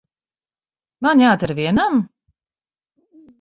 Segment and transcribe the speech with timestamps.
[1.07, 2.01] Man jādzer vienam?